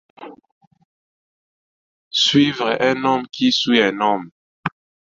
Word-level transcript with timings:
Suivre 2.09 2.75
un 2.81 3.03
homme 3.05 3.27
qui 3.27 3.51
suit 3.51 3.83
un 3.83 3.99
homme! 4.01 4.31